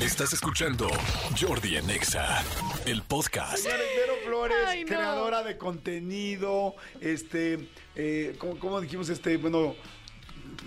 Estás 0.00 0.32
escuchando 0.32 0.88
Jordi 1.38 1.76
en 1.76 1.88
EXA, 1.90 2.42
el 2.86 3.02
podcast. 3.02 3.58
Señores, 3.58 3.86
Vero 3.96 4.12
Flores, 4.24 4.56
Ay, 4.66 4.80
no. 4.82 4.86
creadora 4.88 5.42
de 5.42 5.58
contenido, 5.58 6.74
este, 7.00 7.68
eh, 7.94 8.34
¿cómo, 8.38 8.58
cómo 8.58 8.80
dijimos? 8.80 9.08
Este, 9.10 9.36
bueno, 9.36 9.74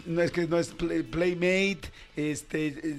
no 0.06 0.22
es 0.22 0.32
que 0.32 0.46
no 0.48 0.60
es 0.60 0.70
play- 0.74 1.02
Playmate, 1.04 1.82
este, 2.16 2.68
eh, 2.68 2.96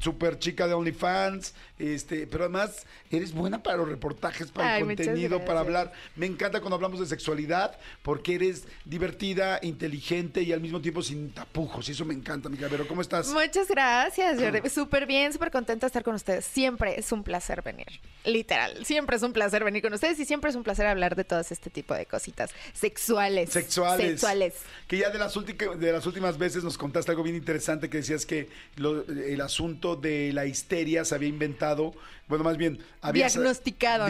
super 0.00 0.38
chica 0.38 0.66
de 0.66 0.74
OnlyFans, 0.74 1.54
este, 1.78 2.26
pero 2.26 2.44
además 2.44 2.86
eres 3.10 3.32
buena 3.32 3.62
para 3.62 3.76
los 3.76 3.88
reportajes, 3.88 4.50
para 4.50 4.74
Ay, 4.74 4.82
el 4.82 4.86
contenido, 4.88 5.44
para 5.44 5.60
hablar. 5.60 5.92
Me 6.16 6.26
encanta 6.26 6.60
cuando 6.60 6.76
hablamos 6.76 7.00
de 7.00 7.06
sexualidad 7.06 7.78
porque 8.02 8.34
eres 8.34 8.64
divertida, 8.84 9.58
inteligente 9.62 10.42
y 10.42 10.52
al 10.52 10.60
mismo 10.60 10.80
tiempo 10.80 11.02
sin 11.02 11.30
tapujos. 11.32 11.88
Y 11.88 11.92
eso 11.92 12.04
me 12.04 12.14
encanta, 12.14 12.48
amiga 12.48 12.68
Vero. 12.68 12.86
¿Cómo 12.88 13.00
estás? 13.02 13.28
Muchas 13.28 13.68
gracias. 13.68 14.38
Súper 14.72 15.06
bien, 15.06 15.32
súper 15.32 15.50
contenta 15.50 15.86
de 15.86 15.88
estar 15.88 16.02
con 16.02 16.14
ustedes. 16.14 16.44
Siempre 16.44 16.98
es 16.98 17.12
un 17.12 17.22
placer 17.22 17.62
venir. 17.62 17.86
Literal, 18.24 18.84
siempre 18.84 19.16
es 19.16 19.22
un 19.22 19.32
placer 19.32 19.64
venir 19.64 19.82
con 19.82 19.92
ustedes 19.92 20.18
y 20.20 20.24
siempre 20.24 20.50
es 20.50 20.56
un 20.56 20.62
placer 20.62 20.86
hablar 20.86 21.16
de 21.16 21.24
todas 21.24 21.50
este 21.52 21.70
tipo 21.70 21.94
de 21.94 22.06
cositas 22.06 22.50
sexuales. 22.72 23.50
Sexuales. 23.50 24.10
Sexuales. 24.10 24.54
Que 24.86 24.98
ya 24.98 25.10
de 25.10 25.18
las, 25.18 25.34
de 25.34 25.92
las 25.92 26.06
últimas 26.06 26.36
veces 26.38 26.64
nos 26.64 26.76
contaste 26.76 27.10
algo 27.12 27.22
bien 27.22 27.36
interesante 27.36 27.88
que 27.88 27.98
decías 27.98 28.26
que 28.26 28.48
lo- 28.76 29.04
el 29.06 29.40
asunto 29.40 29.89
de 29.96 30.32
la 30.32 30.46
histeria 30.46 31.04
se 31.04 31.14
había 31.14 31.28
inventado, 31.28 31.92
bueno, 32.28 32.44
más 32.44 32.56
bien, 32.56 32.78
había 33.02 33.26
Diagnosticado, 33.26 34.06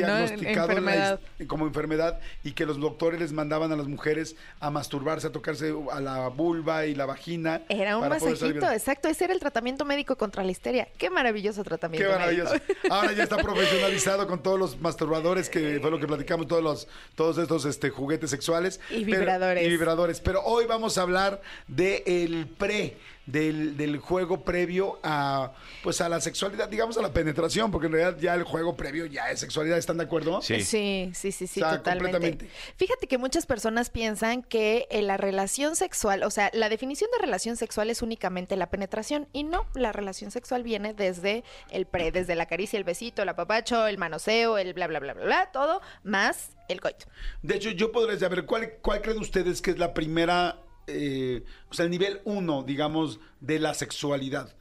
como 1.47 1.67
enfermedad 1.67 2.21
y 2.45 2.53
que 2.53 2.67
los 2.67 2.79
doctores 2.79 3.19
les 3.19 3.33
mandaban 3.33 3.73
a 3.73 3.77
las 3.77 3.87
mujeres 3.87 4.37
a 4.61 4.71
masturbarse, 4.71 5.29
a 5.29 5.33
tocarse 5.33 5.75
a 5.91 6.01
la 6.01 6.29
vulva 6.29 6.85
y 6.85 6.95
la 6.95 7.07
vagina. 7.07 7.63
Era 7.71 7.97
un 7.97 8.09
masajito, 8.09 8.71
exacto. 8.71 9.09
Ese 9.09 9.25
era 9.25 9.33
el 9.33 9.41
tratamiento 9.41 9.85
médico 9.87 10.17
contra 10.17 10.45
la 10.45 10.51
histeria. 10.51 10.87
Qué 10.99 11.09
maravilloso 11.09 11.65
tratamiento. 11.65 12.07
Qué 12.07 12.19
médico. 12.19 12.45
maravilloso. 12.45 12.75
Ahora 12.91 13.13
ya 13.13 13.23
está 13.23 13.37
profesionalizado 13.43 14.27
con 14.27 14.43
todos 14.43 14.59
los 14.59 14.79
masturbadores, 14.79 15.49
que 15.49 15.79
fue 15.81 15.91
lo 15.91 15.99
que 15.99 16.07
platicamos, 16.07 16.47
todos 16.47 16.63
los, 16.63 16.89
todos 17.15 17.39
estos 17.39 17.65
este, 17.65 17.89
juguetes 17.89 18.29
sexuales. 18.29 18.81
Y 18.91 19.05
Pero- 19.05 19.19
vibradores. 19.19 19.67
y 19.67 19.69
vibradores. 19.69 20.21
Pero 20.21 20.43
hoy 20.45 20.67
vamos 20.67 20.99
a 20.99 21.03
hablar 21.03 21.41
del 21.69 22.49
pre, 22.59 22.99
del, 23.25 23.77
del 23.77 23.99
juego 23.99 24.43
previo 24.43 24.99
a 25.03 25.53
pues 25.83 26.01
a 26.01 26.09
la 26.09 26.21
sexualidad, 26.21 26.69
digamos 26.69 26.97
a 26.99 27.03
la 27.03 27.13
penetración, 27.13 27.71
porque 27.71 27.87
en 27.87 27.93
realidad 27.93 28.21
ya 28.21 28.35
el 28.35 28.45
juego 28.45 28.77
previo 28.77 29.07
ya 29.07 29.31
es 29.31 29.41
sexualidad, 29.41 29.79
¿están 29.79 29.99
de 29.99 30.05
acuerdo? 30.05 30.43
Sí. 30.43 30.63
Sí, 30.63 31.11
sí, 31.15 31.33
sí, 31.33 31.47
sí, 31.47 31.63
O 31.63 31.69
sea, 31.69 31.79
totalmente. 31.79 32.13
completamente. 32.13 32.51
Fíjate 32.77 33.07
que 33.07 33.19
muchas 33.19 33.47
personas 33.47 33.91
piensan 33.91 34.43
que 34.43 34.87
eh, 34.91 35.03
la 35.03 35.17
relación 35.17 35.77
sexual, 35.77 36.23
o 36.23 36.31
sea, 36.31 36.51
la 36.53 36.69
definición 36.69 37.11
de 37.13 37.19
relación 37.19 37.57
sexual 37.57 37.91
es 37.91 38.03
únicamente 38.03 38.57
la 38.57 38.71
penetración 38.71 39.29
y 39.33 39.45
no, 39.45 39.67
la 39.75 39.93
relación 39.93 40.31
sexual 40.31 40.63
viene 40.63 40.95
desde 40.95 41.45
el 41.71 41.87
pre, 41.87 42.13
desde 42.13 42.35
la 42.35 42.47
caricia, 42.47 42.79
el 42.79 42.85
besito, 42.85 43.23
el 43.23 43.29
apapacho, 43.29 43.87
el 43.87 43.99
manoseo, 43.99 44.59
el 44.59 44.75
bla, 44.75 44.87
bla, 44.87 45.01
bla, 45.01 45.15
bla, 45.15 45.25
bla, 45.25 45.51
todo, 45.53 45.81
más 46.03 46.51
el 46.69 46.81
coito. 46.81 47.07
De 47.43 47.57
hecho, 47.57 47.71
yo 47.71 47.93
podría 47.93 48.19
saber, 48.19 48.45
¿cuál, 48.47 48.75
cuál 48.81 49.03
creen 49.03 49.19
ustedes 49.19 49.61
que 49.61 49.71
es 49.73 49.79
la 49.79 49.95
primera, 49.95 50.63
eh, 50.87 51.43
o 51.69 51.75
sea, 51.75 51.85
el 51.85 51.91
nivel 51.91 52.21
uno, 52.25 52.63
digamos, 52.63 53.21
de 53.41 53.59
la 53.59 53.75
sexualidad? 53.75 54.55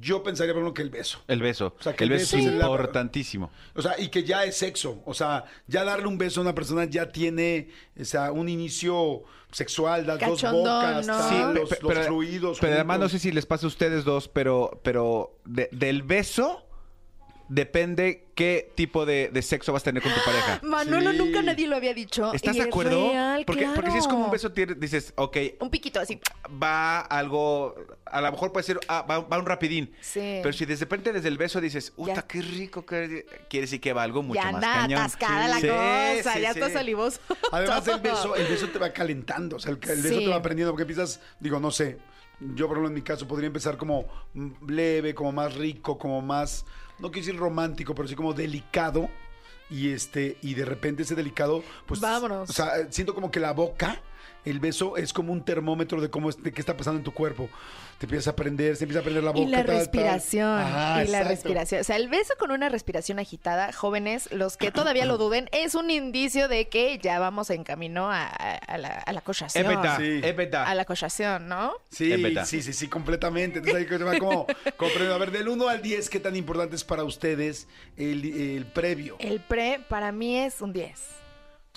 Yo 0.00 0.22
pensaría, 0.22 0.52
por 0.54 0.62
ejemplo, 0.62 0.74
que 0.74 0.82
el 0.82 0.90
beso. 0.90 1.20
El 1.26 1.40
beso. 1.40 1.74
O 1.78 1.82
sea, 1.82 1.94
que 1.94 2.04
el 2.04 2.12
el 2.12 2.18
beso 2.18 2.36
beso 2.36 2.48
es 2.50 2.54
la- 2.56 2.66
importantísimo. 2.66 3.50
O 3.74 3.82
sea, 3.82 3.98
y 3.98 4.08
que 4.08 4.22
ya 4.24 4.44
es 4.44 4.56
sexo. 4.56 5.02
O 5.04 5.14
sea, 5.14 5.44
ya 5.66 5.84
darle 5.84 6.06
un 6.06 6.18
beso 6.18 6.40
a 6.40 6.42
una 6.42 6.54
persona 6.54 6.84
ya 6.84 7.10
tiene, 7.10 7.68
o 8.00 8.04
sea, 8.04 8.30
un 8.32 8.48
inicio 8.48 9.22
sexual, 9.50 10.06
las 10.06 10.20
dos 10.20 10.42
bocas, 10.42 11.06
¿no? 11.06 11.28
Sí, 11.28 11.34
los, 11.58 11.68
pe- 11.68 11.78
los 11.82 12.06
fluidos. 12.06 12.58
Pero 12.60 12.74
además 12.74 13.00
no 13.00 13.08
sé 13.08 13.18
si 13.18 13.32
les 13.32 13.46
pasa 13.46 13.66
a 13.66 13.68
ustedes 13.68 14.04
dos, 14.04 14.28
pero, 14.28 14.80
pero 14.84 15.38
de- 15.44 15.68
del 15.72 16.02
beso 16.02 16.66
depende 17.50 18.28
qué 18.36 18.72
tipo 18.76 19.04
de, 19.04 19.28
de 19.32 19.42
sexo 19.42 19.72
vas 19.72 19.82
a 19.82 19.86
tener 19.86 20.02
con 20.02 20.12
tu 20.14 20.20
pareja. 20.24 20.60
Manolo, 20.62 21.10
Sí. 21.10 21.18
nunca 21.18 21.42
nadie 21.42 21.66
lo 21.66 21.74
había 21.76 21.92
dicho. 21.92 22.32
¿Estás 22.32 22.54
y 22.54 22.58
de 22.58 22.62
es 22.62 22.68
acuerdo? 22.68 23.10
real, 23.10 23.44
porque, 23.44 23.68
porque 23.74 23.90
si 23.90 23.98
es 23.98 24.04
como 24.04 24.18
un 24.18 24.22
claro. 24.24 24.32
beso, 24.32 24.52
tiene- 24.52 24.74
dices, 24.76 25.12
ok, 25.16 25.36
Un 25.60 25.68
piquito 25.68 25.98
así. 26.00 26.20
va 26.62 27.00
algo, 27.00 27.74
a 28.06 28.20
lo 28.20 28.30
mejor 28.30 28.52
puede 28.52 28.64
ser, 28.64 28.78
ah, 28.88 29.02
va, 29.02 29.18
va 29.18 29.38
un 29.38 29.46
rapidín. 29.46 29.92
Sí. 30.00 30.38
Pero 30.42 30.52
si 30.52 30.64
de 30.64 30.76
repente 30.76 31.12
desde 31.12 31.28
el 31.28 31.36
beso 31.38 31.60
dices, 31.60 31.92
Ya. 31.96 32.02
uta, 32.04 32.22
qué 32.22 32.40
rico, 32.40 32.86
qué... 32.86 33.26
quiere 33.50 33.62
decir 33.66 33.80
que 33.80 33.92
va 33.92 34.04
algo 34.04 34.22
mucho 34.22 34.40
ya 34.40 34.44
más 34.52 34.54
anda 34.54 34.72
cañón. 34.74 35.00
atascada 35.00 35.48
la 35.48 35.60
Sí, 35.60 35.66
cosa, 35.68 36.34
sí, 36.34 36.40
ya 36.40 36.52
sí. 36.54 36.60
está 36.60 36.70
salivoso. 36.70 37.20
Además, 37.52 37.78
el 37.88 38.00
todo. 38.00 38.02
beso, 38.02 38.36
el 38.36 38.46
beso 38.46 38.68
te 38.68 38.78
va 38.78 38.92
calentando. 38.92 39.56
O 39.56 39.58
sea, 39.58 39.72
el, 39.72 39.78
el 39.90 40.02
beso 40.02 40.18
Sí. 40.20 40.24
te 40.24 40.30
va 40.30 40.36
aprendiendo. 40.36 40.72
Porque 40.72 40.82
empiezas, 40.82 41.20
digo, 41.40 41.58
no 41.58 41.72
sé. 41.72 41.98
Yo, 42.54 42.68
por 42.68 42.76
ejemplo, 42.76 42.88
en 42.88 42.94
mi 42.94 43.02
caso, 43.02 43.28
podría 43.28 43.48
empezar 43.48 43.76
como 43.76 44.06
mm, 44.32 44.70
leve, 44.70 45.14
como 45.14 45.30
más 45.32 45.54
rico, 45.56 45.98
como 45.98 46.22
más, 46.22 46.64
no 47.00 47.10
quiero 47.10 47.26
decir 47.26 47.36
romántico, 47.38 47.94
pero 47.94 48.08
sí 48.08 48.14
como 48.14 48.32
delicado. 48.32 49.08
Y 49.70 49.92
este, 49.92 50.36
y 50.42 50.54
de 50.54 50.64
repente 50.64 51.04
ese 51.04 51.14
delicado, 51.14 51.62
pues. 51.86 52.00
Vámonos. 52.00 52.50
O 52.50 52.52
sea, 52.52 52.90
siento 52.90 53.14
como 53.14 53.30
que 53.30 53.38
la 53.38 53.52
boca, 53.52 54.02
el 54.44 54.60
beso 54.60 54.96
es 54.96 55.12
como 55.12 55.32
un 55.32 55.44
termómetro 55.44 56.00
de 56.00 56.10
cómo 56.10 56.30
es- 56.30 56.42
de 56.42 56.52
qué 56.52 56.60
está 56.60 56.76
pasando 56.76 56.98
en 56.98 57.04
tu 57.04 57.12
cuerpo. 57.12 57.48
Te 57.98 58.06
empiezas 58.06 58.28
a 58.28 58.36
prender, 58.36 58.76
se 58.76 58.84
empieza 58.84 59.00
a 59.00 59.02
prender 59.02 59.22
la 59.22 59.30
boca. 59.32 59.42
Y 59.46 59.50
la 59.50 59.58
tal, 59.58 59.66
tal. 59.66 59.76
respiración. 59.76 60.48
Ajá, 60.58 61.04
y 61.04 61.08
la 61.08 61.22
respiración. 61.24 61.82
O 61.82 61.84
sea, 61.84 61.96
el 61.96 62.08
beso 62.08 62.32
con 62.38 62.50
una 62.50 62.70
respiración 62.70 63.18
agitada, 63.18 63.72
jóvenes, 63.72 64.32
los 64.32 64.56
que 64.56 64.70
todavía 64.70 65.04
lo 65.04 65.18
duden, 65.18 65.50
es 65.52 65.74
un 65.74 65.90
indicio 65.90 66.48
de 66.48 66.68
que 66.68 66.98
ya 66.98 67.18
vamos 67.18 67.50
en 67.50 67.62
camino 67.62 68.10
a, 68.10 68.24
a- 68.26 68.54
a 68.56 68.78
la, 68.78 68.88
a 68.88 69.12
la 69.12 69.18
Es 69.18 69.24
cochación. 69.24 69.66
verdad, 69.66 69.98
Sí. 69.98 70.20
es 70.22 70.34
verdad. 70.36 70.64
A 70.66 70.74
la 70.74 70.86
cochación, 70.86 71.46
¿no? 71.48 71.72
Sí, 71.90 72.10
sí, 72.46 72.62
sí, 72.62 72.72
sí, 72.72 72.88
completamente. 72.88 73.58
Entonces 73.58 73.86
que 73.86 73.98
como, 74.18 74.46
como 74.78 74.92
premio. 74.92 75.14
A 75.14 75.18
ver, 75.18 75.30
del 75.30 75.48
1 75.48 75.68
al 75.68 75.82
10, 75.82 76.08
¿qué 76.08 76.20
tan 76.20 76.34
importante 76.36 76.76
es 76.76 76.84
para 76.84 77.04
ustedes 77.04 77.68
el, 77.98 78.24
el 78.56 78.64
previo? 78.66 79.16
El 79.18 79.40
pre 79.40 79.80
para 79.90 80.10
mí 80.12 80.38
es 80.38 80.62
un 80.62 80.72
10. 80.72 80.98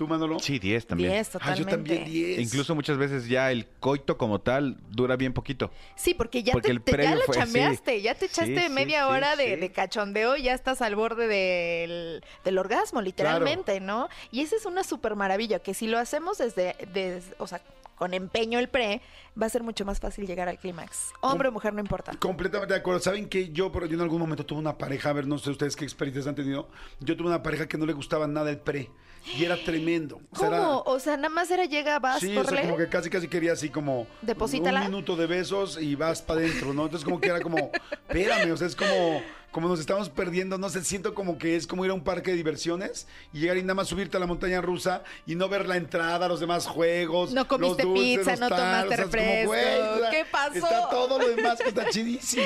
¿Tú, 0.04 0.08
Manolo? 0.10 0.38
Sí, 0.40 0.60
10 0.60 0.86
también. 0.86 1.12
10 1.12 1.28
Ah, 1.28 1.32
totalmente. 1.32 1.64
yo 1.64 1.70
también 1.70 2.06
10. 2.06 2.40
Incluso 2.42 2.76
muchas 2.76 2.98
veces 2.98 3.26
ya 3.30 3.52
el 3.54 3.66
coito 3.80 4.18
como 4.18 4.42
tal 4.42 4.76
dura 4.90 5.16
bien 5.16 5.32
poquito. 5.32 5.72
Sí, 5.96 6.14
porque 6.14 6.44
ya, 6.44 6.52
Porque 6.52 6.68
te, 6.68 6.72
el 6.74 6.82
te- 6.82 7.04
ya 7.04 7.16
lo 7.16 7.22
fue- 7.22 7.38
chambeaste, 7.38 7.96
sí. 7.98 8.02
ya 8.02 8.16
te 8.16 8.26
echaste 8.26 8.64
Sí, 8.68 8.70
media 8.70 9.06
sí, 9.06 9.12
hora 9.14 9.36
de, 9.38 9.54
sí. 9.56 9.60
de 9.62 9.72
cachondeo 9.72 10.36
y 10.36 10.44
ya 10.44 10.54
estás 10.54 10.82
al 10.82 10.98
borde 10.98 11.28
del, 11.28 12.22
del 12.44 12.58
orgasmo, 12.58 13.02
literalmente, 13.02 13.80
¿no? 13.80 14.10
Y 14.32 14.42
esa 14.42 14.58
es 14.58 14.66
una 14.66 14.84
súper 14.84 15.16
maravilla, 15.16 15.60
que 15.60 15.74
si 15.74 15.88
lo 15.88 15.98
hacemos 16.00 16.38
desde, 16.38 16.76
des- 16.94 17.34
o 17.38 17.48
sea, 17.48 17.62
con 17.96 18.14
empeño 18.14 18.60
el 18.60 18.70
pre, 18.70 19.02
va 19.42 19.46
a 19.46 19.50
ser 19.50 19.64
mucho 19.64 19.86
más 19.86 20.00
fácil 20.00 20.26
llegar 20.28 20.50
al 20.50 20.58
clímax. 20.60 21.12
Hombre 21.22 21.50
o 21.50 21.52
mujer, 21.52 21.74
no 21.74 21.80
importa. 21.80 22.14
Completamente 22.20 22.74
de 22.74 22.80
acuerdo. 22.80 23.00
¿Saben 23.00 23.30
que 23.30 23.50
yo, 23.52 23.72
pero 23.72 23.86
yo 23.86 23.96
en 23.96 24.02
algún 24.02 24.20
momento 24.20 24.46
tuve 24.46 24.60
una 24.60 24.78
pareja, 24.78 25.10
a 25.10 25.14
ver, 25.14 25.28
no 25.28 25.38
sé 25.38 25.50
ustedes 25.52 25.76
qué 25.76 25.84
experiencias 25.86 26.28
han 26.28 26.36
tenido. 26.36 26.68
Yo 27.00 27.16
tuve 27.16 27.28
una 27.28 27.44
pareja 27.44 27.68
que 27.68 27.78
no 27.78 27.86
le 27.86 27.94
gustaba 27.94 28.28
nada 28.28 28.50
el 28.50 28.58
pre. 28.60 28.90
Y 29.38 29.46
era 29.46 29.56
tremendo. 29.56 30.20
O 30.32 30.36
sea, 30.36 30.48
era- 30.50 30.58
¿Cómo? 30.58 30.84
O 30.86 31.00
sea, 31.00 31.16
nada 31.16 31.30
más 31.30 31.50
era 31.50 31.64
llega, 31.64 31.98
vas, 32.00 32.20
Sí, 32.20 32.36
o 32.36 32.44
sea, 32.44 32.62
como 32.62 32.76
que 32.76 32.90
casi 32.90 33.10
casi 33.10 33.30
quería 33.30 33.54
así 33.54 33.70
como 33.70 34.06
Deposítala. 34.22 34.82
un 34.82 34.88
minuto 34.88 35.16
de 35.16 35.28
besos 35.28 35.82
y 35.82 35.96
vas 35.96 36.22
para 36.22 36.42
adentro, 36.42 36.74
¿no? 36.74 36.84
Entonces 36.86 37.06
como 37.06 37.22
que 37.22 37.30
era 37.30 37.40
como, 37.40 37.72
espérame, 38.10 38.52
o 38.52 38.58
sea, 38.58 38.68
es 38.68 38.76
como, 38.76 39.22
como 39.54 39.68
nos 39.68 39.80
estamos 39.80 40.10
perdiendo, 40.10 40.58
no 40.58 40.68
sé, 40.68 40.84
siento 40.84 41.14
como 41.14 41.38
que 41.38 41.56
es 41.56 41.68
como 41.68 41.86
ir 41.86 41.92
a 41.92 41.94
un 41.94 42.04
parque 42.04 42.32
de 42.32 42.38
diversiones 42.38 43.08
y 43.32 43.40
llegar 43.40 43.56
y 43.58 43.62
nada 43.62 43.76
más 43.76 43.88
subirte 43.88 44.18
a 44.18 44.20
la 44.20 44.26
montaña 44.26 44.62
rusa 44.62 45.04
y 45.28 45.36
no 45.36 45.48
ver 45.48 45.68
la 45.68 45.78
entrada, 45.78 46.28
los 46.28 46.40
demás 46.40 46.66
juegos, 46.66 47.34
No 47.34 47.48
comiste 47.48 47.84
los 47.84 47.94
dulces, 47.94 48.18
pizza, 48.18 48.32
los 48.32 48.40
no 48.40 48.50
tomaste 48.50 48.66
o 48.66 48.90
sea, 48.90 49.06
es 49.06 49.12
como, 49.12 49.12
refresco. 49.12 49.48
güey, 49.48 50.12
¿Qué 50.12 50.26
pasó? 50.32 50.56
Está 50.56 50.90
todo 50.90 51.20
lo 51.20 51.28
demás 51.30 51.60
que 51.60 51.70
está 51.70 51.90
chidísimo. 51.90 52.44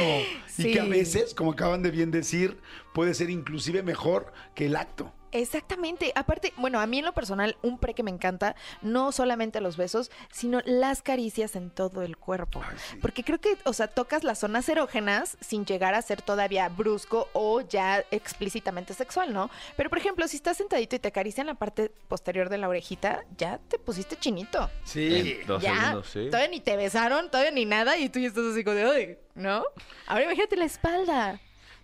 Sí. 0.47 0.67
Y 0.67 0.73
que 0.73 0.81
a 0.81 0.85
veces, 0.85 1.33
como 1.33 1.51
acaban 1.53 1.81
de 1.81 1.91
bien 1.91 2.11
decir, 2.11 2.59
puede 2.93 3.13
ser 3.13 3.29
inclusive 3.29 3.83
mejor 3.83 4.33
que 4.53 4.65
el 4.65 4.75
acto. 4.75 5.13
Exactamente. 5.31 6.11
Aparte, 6.15 6.53
bueno, 6.57 6.79
a 6.79 6.87
mí 6.87 6.99
en 6.99 7.05
lo 7.05 7.13
personal, 7.13 7.57
un 7.61 7.77
pre 7.77 7.93
que 7.93 8.03
me 8.03 8.11
encanta, 8.11 8.55
no 8.81 9.11
solamente 9.11 9.61
los 9.61 9.77
besos, 9.77 10.11
sino 10.31 10.61
las 10.65 11.01
caricias 11.01 11.55
en 11.55 11.69
todo 11.69 12.01
el 12.01 12.17
cuerpo. 12.17 12.61
Ay, 12.63 12.77
sí. 12.77 12.97
Porque 13.01 13.23
creo 13.23 13.39
que, 13.39 13.57
o 13.65 13.73
sea, 13.73 13.87
tocas 13.87 14.23
las 14.23 14.39
zonas 14.39 14.67
erógenas 14.69 15.37
sin 15.41 15.65
llegar 15.65 15.93
a 15.95 16.01
ser 16.01 16.21
todavía 16.21 16.69
brusco 16.69 17.29
o 17.33 17.61
ya 17.61 18.05
explícitamente 18.11 18.93
sexual, 18.93 19.33
¿no? 19.33 19.49
Pero, 19.75 19.89
por 19.89 19.99
ejemplo, 19.99 20.27
si 20.27 20.37
estás 20.37 20.57
sentadito 20.57 20.95
y 20.95 20.99
te 20.99 21.09
acarician 21.09 21.47
la 21.47 21.55
parte 21.55 21.91
posterior 22.07 22.49
de 22.49 22.57
la 22.57 22.69
orejita, 22.69 23.25
ya 23.37 23.59
te 23.67 23.79
pusiste 23.79 24.17
chinito. 24.17 24.69
Sí. 24.83 25.39
Dos 25.45 25.61
ya, 25.61 25.75
segundos, 25.75 26.09
sí. 26.09 26.25
todavía 26.27 26.49
ni 26.49 26.59
te 26.59 26.75
besaron, 26.77 27.29
todavía 27.29 27.51
ni 27.51 27.65
nada, 27.65 27.97
y 27.97 28.09
tú 28.09 28.19
ya 28.19 28.27
estás 28.27 28.45
así 28.45 28.63
como 28.63 28.75
de, 28.75 29.19
¿no? 29.35 29.63
Ahora 30.05 30.23
imagínate 30.23 30.55
la 30.55 30.65
espalda. 30.65 31.39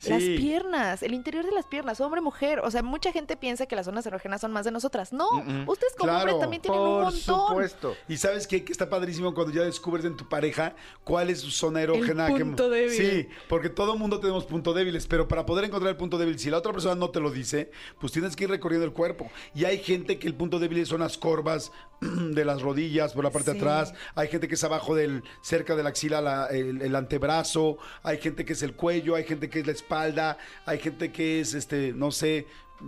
Las 0.09 0.21
piernas, 0.23 1.03
el 1.03 1.13
interior 1.13 1.45
de 1.45 1.51
las 1.51 1.65
piernas, 1.65 2.00
hombre, 2.01 2.21
mujer. 2.21 2.59
O 2.63 2.71
sea, 2.71 2.83
mucha 2.83 3.11
gente 3.11 3.38
piensa 3.38 3.65
que 3.65 3.75
las 3.75 3.85
zonas 3.85 4.05
erógenas 4.05 4.41
son 4.41 4.51
más 4.51 4.65
de 4.65 4.71
nosotras. 4.71 5.13
No, 5.13 5.29
Mm-mm. 5.31 5.67
ustedes 5.67 5.94
como 5.97 6.09
Claro, 6.11 6.19
hombres 6.21 6.39
también 6.39 6.61
tienen 6.61 6.79
un 6.79 6.85
Por 6.88 7.03
montón. 7.05 7.47
supuesto. 7.47 7.95
Y 8.07 8.17
sabes 8.17 8.47
qué? 8.47 8.63
que 8.63 8.71
está 8.71 8.89
padrísimo 8.89 9.33
cuando 9.33 9.53
ya 9.53 9.63
descubres 9.63 10.05
en 10.05 10.15
tu 10.17 10.27
pareja 10.29 10.75
cuál 11.03 11.29
es 11.29 11.39
su 11.41 11.51
zona 11.51 11.81
erógena. 11.81 12.27
El 12.27 12.38
que- 12.38 12.45
punto 12.45 12.69
débil. 12.69 12.91
Sí, 12.91 13.27
porque 13.50 13.69
todo 13.69 13.95
mundo 13.97 14.19
tenemos 14.19 14.45
puntos 14.45 14.75
débiles, 14.75 15.07
pero 15.07 15.27
para 15.27 15.45
poder 15.45 15.65
encontrar 15.65 15.89
el 15.91 15.97
punto 15.97 16.17
débil, 16.17 16.38
si 16.39 16.50
la 16.50 16.57
otra 16.57 16.71
persona 16.71 16.95
no 16.95 17.09
te 17.09 17.19
lo 17.19 17.31
dice, 17.31 17.71
pues 18.00 18.11
tienes 18.11 18.35
que 18.35 18.45
ir 18.45 18.50
recorriendo 18.50 18.85
el 18.85 18.94
cuerpo. 18.94 19.29
Y 19.55 19.65
hay 19.65 19.77
gente 19.79 20.19
que 20.19 20.27
el 20.27 20.35
punto 20.35 20.59
débil 20.59 20.85
son 20.85 21.01
las 21.01 21.17
corvas 21.17 21.71
de 22.01 22.44
las 22.45 22.61
rodillas 22.61 23.13
por 23.13 23.23
la 23.23 23.29
parte 23.31 23.51
de 23.53 23.59
Sí. 23.59 23.65
atrás, 23.65 23.94
hay 24.15 24.27
gente 24.27 24.47
que 24.47 24.55
es 24.55 24.63
abajo 24.63 24.94
del, 24.95 25.23
cerca 25.41 25.75
de 25.75 25.83
la 25.83 25.89
axila, 25.89 26.21
la- 26.21 26.47
el, 26.47 26.81
el 26.81 26.95
antebrazo, 26.95 27.77
hay 28.03 28.17
gente 28.17 28.44
que 28.45 28.53
es 28.53 28.63
el 28.63 28.75
cuello, 28.75 29.15
hay 29.15 29.23
gente 29.23 29.50
que 29.50 29.59
es 29.59 29.65
la 29.65 29.71
espalda, 29.71 29.93
hay 30.01 30.80
gente 30.80 31.12
que 31.12 31.40
es, 31.40 31.54
este, 31.54 31.94
no 31.94 32.12
sé, 32.12 32.48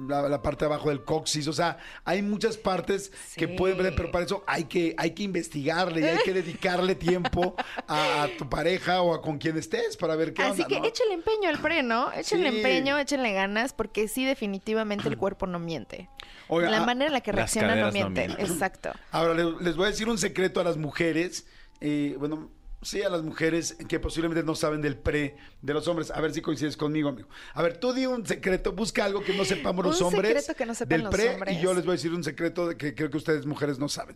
la, 0.10 0.28
la 0.28 0.42
parte 0.42 0.66
de 0.66 0.74
abajo 0.74 0.90
del 0.90 1.06
coxis, 1.06 1.48
o 1.48 1.54
sea, 1.54 1.78
hay 2.04 2.22
muchas 2.22 2.57
partes 2.57 3.13
que 3.38 3.48
pueden 3.48 3.78
ver, 3.78 3.96
pero 3.96 4.12
para 4.12 4.25
eso 4.25 4.44
hay 4.46 4.66
que, 4.66 4.94
hay 4.98 5.12
que 5.12 5.24
investigarle 5.24 6.02
y 6.02 6.04
hay 6.04 6.18
que 6.25 6.34
dedicarle 6.42 6.96
tiempo 6.96 7.56
a, 7.88 8.24
a 8.24 8.28
tu 8.38 8.50
pareja 8.50 9.02
o 9.02 9.13
a 9.13 9.22
con 9.22 9.38
quien 9.38 9.57
estés 9.57 9.96
para 9.96 10.18
ver 10.18 10.34
qué 10.34 10.42
Así 10.44 10.63
onda, 10.63 10.68
que 10.68 10.80
¿no? 10.81 10.86
échenle 10.88 11.13
empeño 11.13 11.48
al 11.50 11.60
pre, 11.60 11.81
¿no? 11.81 12.12
Échenle 12.12 12.50
Sí. 12.50 12.57
empeño, 12.57 12.98
échenle 13.00 13.31
ganas, 13.31 13.72
porque 13.72 14.08
sí, 14.10 14.25
definitivamente 14.25 15.08
el 15.08 15.18
cuerpo 15.18 15.48
no 15.48 15.60
miente. 15.60 16.10
Oiga, 16.50 16.69
la 16.69 16.81
ah, 16.84 16.86
manera 16.86 17.08
en 17.08 17.13
la 17.13 17.22
que 17.22 17.31
reacciona 17.31 17.69
no 17.75 17.90
caderas 17.90 17.94
no 17.94 18.10
miente. 18.10 18.42
Exacto. 18.44 18.92
Ahora 19.12 19.34
le- 19.34 19.62
les 19.62 19.78
voy 19.78 19.86
a 19.86 19.90
decir 19.92 20.10
un 20.10 20.18
secreto 20.18 20.60
a 20.60 20.63
las 20.66 20.75
mujeres, 20.75 21.48
eh, 21.80 22.16
bueno, 22.19 22.50
sí, 22.86 23.02
a 23.02 23.10
las 23.10 23.24
mujeres 23.24 23.76
que 23.90 24.00
posiblemente 24.00 24.44
no 24.44 24.56
saben 24.56 24.82
del 24.82 24.96
pre 24.96 25.36
de 25.62 25.74
los 25.74 25.88
hombres. 25.88 26.12
A 26.12 26.22
ver 26.22 26.34
si 26.34 26.42
coincides 26.42 26.78
conmigo, 26.78 27.10
amigo. 27.10 27.28
A 27.54 27.62
ver, 27.64 27.78
tú 27.78 27.94
di 27.94 28.06
un 28.06 28.26
secreto, 28.26 28.72
busca 28.74 29.04
algo 29.04 29.24
que 29.24 29.34
no 29.36 29.44
sepamos 29.44 29.84
los 29.86 30.00
Un 30.02 30.08
hombres 30.08 30.44
secreto 30.44 30.58
que 30.58 30.66
no 30.66 30.76
sepan 30.76 30.90
del 30.90 31.04
los 31.04 31.14
pre 31.16 31.30
hombres. 31.34 31.58
y 31.58 31.62
yo 31.62 31.74
les 31.74 31.84
voy 31.84 31.94
a 31.94 31.96
decir 31.96 32.14
un 32.14 32.24
secreto 32.24 32.68
de 32.68 32.78
que 32.78 32.94
creo 32.94 33.10
que 33.10 33.18
ustedes 33.18 33.46
mujeres 33.46 33.80
no 33.80 33.90
saben. 33.90 34.16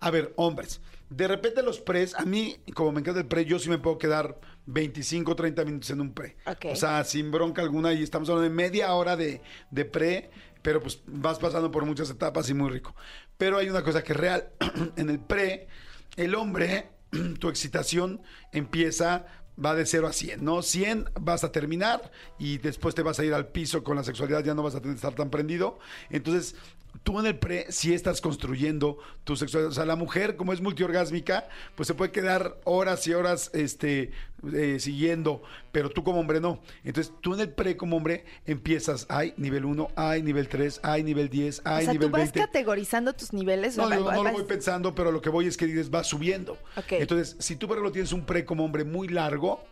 A 0.00 0.10
ver, 0.10 0.32
hombres, 0.36 0.80
de 1.10 1.28
repente 1.28 1.62
los 1.62 1.80
pres, 1.80 2.14
a 2.14 2.24
mí, 2.24 2.56
como 2.74 2.92
me 2.92 3.00
encanta 3.00 3.20
el 3.20 3.26
pre, 3.26 3.44
yo 3.44 3.58
sí 3.58 3.70
me 3.70 3.78
puedo 3.78 3.98
quedar 3.98 4.38
25, 4.66 5.34
30 5.34 5.64
minutos 5.64 5.90
en 5.90 6.00
un 6.00 6.12
pre. 6.12 6.36
Ok. 6.46 6.66
O 6.72 6.76
sea, 6.76 7.02
sin 7.04 7.30
bronca 7.30 7.62
alguna 7.62 7.92
y 7.92 8.02
estamos 8.02 8.28
hablando 8.28 8.48
de 8.48 8.54
media 8.54 8.92
hora 8.94 9.16
de, 9.16 9.40
de 9.70 9.84
pre, 9.84 10.30
pero 10.60 10.80
pues 10.80 11.00
vas 11.06 11.38
pasando 11.38 11.70
por 11.70 11.84
muchas 11.84 12.10
etapas 12.10 12.48
y 12.50 12.54
muy 12.54 12.70
rico. 12.70 12.94
Pero 13.38 13.58
hay 13.58 13.68
una 13.68 13.82
cosa 13.82 14.02
que 14.02 14.12
es 14.12 14.18
real. 14.18 14.50
en 14.96 15.08
el 15.08 15.18
pre, 15.18 15.68
el 16.16 16.34
hombre, 16.34 16.88
tu 17.38 17.48
excitación 17.48 18.20
empieza, 18.52 19.26
va 19.62 19.74
de 19.74 19.86
0 19.86 20.06
a 20.08 20.12
100, 20.12 20.44
¿no? 20.44 20.62
100 20.62 21.10
vas 21.20 21.44
a 21.44 21.52
terminar 21.52 22.10
y 22.38 22.58
después 22.58 22.94
te 22.94 23.02
vas 23.02 23.18
a 23.18 23.24
ir 23.24 23.34
al 23.34 23.48
piso 23.48 23.84
con 23.84 23.96
la 23.96 24.04
sexualidad, 24.04 24.44
ya 24.44 24.54
no 24.54 24.62
vas 24.62 24.74
a 24.74 24.78
estar 24.78 25.14
tan 25.14 25.30
prendido. 25.30 25.78
Entonces, 26.10 26.56
tú 27.02 27.18
en 27.20 27.26
el 27.26 27.38
pre 27.38 27.70
sí 27.70 27.94
estás 27.94 28.20
construyendo 28.20 28.98
tu 29.24 29.36
sexualidad. 29.36 29.70
O 29.70 29.74
sea, 29.74 29.86
la 29.86 29.96
mujer, 29.96 30.36
como 30.36 30.52
es 30.52 30.60
multiorgásmica, 30.60 31.48
pues 31.74 31.86
se 31.86 31.94
puede 31.94 32.12
quedar 32.12 32.56
horas 32.64 33.06
y 33.06 33.14
horas 33.14 33.50
este, 33.52 34.12
eh, 34.52 34.78
siguiendo, 34.80 35.42
pero 35.70 35.90
tú 35.90 36.02
como 36.02 36.20
hombre 36.20 36.40
no. 36.40 36.60
Entonces, 36.84 37.12
tú 37.20 37.34
en 37.34 37.40
el 37.40 37.50
pre 37.50 37.76
como 37.76 37.96
hombre 37.96 38.24
empiezas, 38.46 39.06
hay 39.08 39.34
nivel 39.36 39.64
1, 39.64 39.90
hay 39.94 40.22
nivel 40.22 40.48
3, 40.48 40.80
hay 40.82 41.02
nivel 41.02 41.28
10, 41.28 41.62
hay 41.64 41.82
o 41.82 41.84
sea, 41.84 41.92
nivel 41.92 42.08
tú 42.08 42.12
vas 42.12 42.32
20. 42.32 42.40
categorizando 42.40 43.12
tus 43.12 43.32
niveles. 43.32 43.76
No, 43.76 43.84
o 43.84 43.88
no 43.88 44.24
lo 44.24 44.32
voy 44.32 44.44
pensando, 44.44 44.94
pero 44.94 45.12
lo 45.12 45.20
que 45.20 45.30
voy 45.30 45.46
es 45.46 45.56
que 45.56 45.66
dices, 45.66 45.92
va 45.92 46.04
subiendo. 46.04 46.58
Ok. 46.76 46.92
Entonces, 46.92 47.36
si 47.38 47.56
tú, 47.56 47.68
por 47.68 47.76
ejemplo, 47.76 47.92
tienes 47.92 48.12
un 48.12 48.24
pre 48.24 48.44
como 48.44 48.64
hombre 48.64 48.84
muy 48.84 49.08
largo, 49.08 49.62